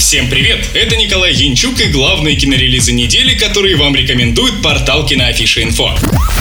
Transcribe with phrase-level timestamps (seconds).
[0.00, 0.66] Всем привет!
[0.72, 5.94] Это Николай Янчук и главные кинорелизы недели, которые вам рекомендует портал Киноафиша Инфо.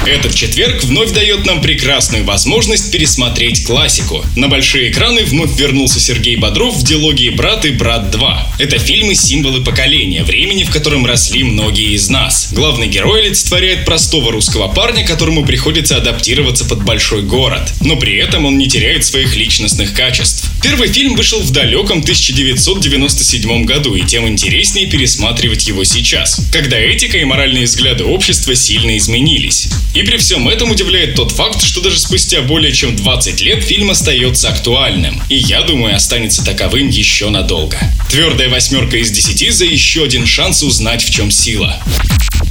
[0.07, 4.25] Этот четверг вновь дает нам прекрасную возможность пересмотреть классику.
[4.38, 8.38] На большие экраны вновь вернулся Сергей Бодров в диалоге «Брат и брат 2».
[8.59, 12.54] Это фильмы-символы поколения, времени, в котором росли многие из нас.
[12.54, 17.73] Главный герой олицетворяет простого русского парня, которому приходится адаптироваться под большой город.
[17.82, 20.49] Но при этом он не теряет своих личностных качеств.
[20.61, 26.77] Первый фильм вышел в далеком 1997 1997 году, и тем интереснее пересматривать его сейчас, когда
[26.77, 29.69] этика и моральные взгляды общества сильно изменились.
[29.93, 33.89] И при всем этом удивляет тот факт, что даже спустя более чем 20 лет фильм
[33.89, 37.77] остается актуальным, и я думаю останется таковым еще надолго.
[38.09, 41.80] Твердая восьмерка из 10 за еще один шанс узнать в чем сила.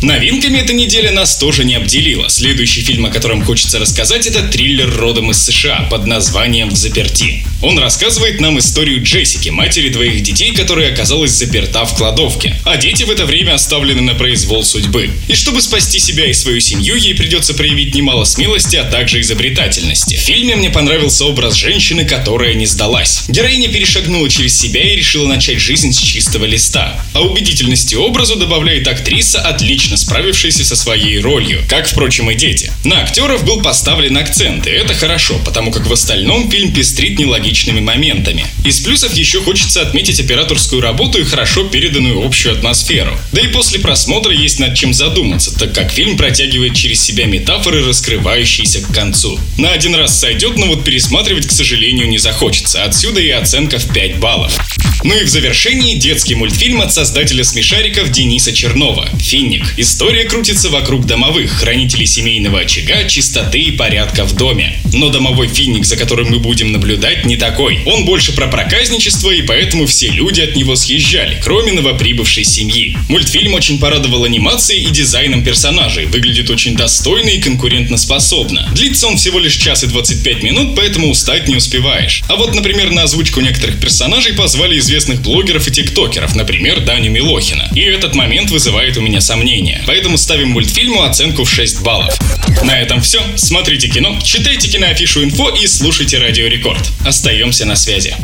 [0.03, 2.29] Новинками эта неделя нас тоже не обделила.
[2.29, 7.45] Следующий фильм, о котором хочется рассказать, это триллер родом из США под названием «В заперти».
[7.61, 12.55] Он рассказывает нам историю Джессики, матери двоих детей, которая оказалась заперта в кладовке.
[12.65, 15.11] А дети в это время оставлены на произвол судьбы.
[15.27, 20.15] И чтобы спасти себя и свою семью, ей придется проявить немало смелости, а также изобретательности.
[20.15, 23.25] В фильме мне понравился образ женщины, которая не сдалась.
[23.27, 27.03] Героиня перешагнула через себя и решила начать жизнь с чистого листа.
[27.15, 32.71] А убедительности образу добавляет актриса, отлично справившийся со своей ролью, как, впрочем, и дети.
[32.85, 37.81] На актеров был поставлен акцент, и это хорошо, потому как в остальном фильм пестрит нелогичными
[37.81, 38.45] моментами.
[38.65, 43.17] Из плюсов еще хочется отметить операторскую работу и хорошо переданную общую атмосферу.
[43.33, 47.85] Да и после просмотра есть над чем задуматься, так как фильм протягивает через себя метафоры,
[47.87, 49.39] раскрывающиеся к концу.
[49.57, 52.85] На один раз сойдет, но вот пересматривать, к сожалению, не захочется.
[52.85, 54.59] Отсюда и оценка в 5 баллов.
[55.05, 59.75] Ну и в завершении детский мультфильм от создателя смешариков Дениса Чернова «Финник».
[59.77, 64.77] История крутится вокруг домовых, хранителей семейного очага, чистоты и порядка в доме.
[64.93, 67.79] Но домовой финник, за которым мы будем наблюдать, не такой.
[67.87, 72.97] Он больше про проказничество, и поэтому все люди от него съезжали, кроме новоприбывшей семьи.
[73.09, 78.69] Мультфильм очень порадовал анимацией и дизайном персонажей, выглядит очень достойно и конкурентоспособно.
[78.75, 82.23] Длится он всего лишь час и 25 минут, поэтому устать не успеваешь.
[82.29, 87.69] А вот, например, на озвучку некоторых персонажей позвали известных блогеров и тиктокеров, например, Даню Милохина.
[87.75, 89.83] И этот момент вызывает у меня сомнения.
[89.87, 92.19] Поэтому ставим мультфильму оценку в 6 баллов.
[92.65, 93.21] На этом все.
[93.37, 96.81] Смотрите кино, читайте киноафишу инфо и слушайте Радио Рекорд.
[97.05, 98.17] Остаемся на связи.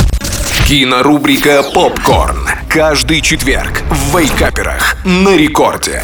[0.66, 2.48] Кинорубрика «Попкорн».
[2.70, 6.02] Каждый четверг в Вейкаперах на рекорде.